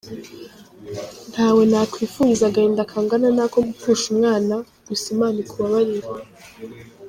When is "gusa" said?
4.87-5.05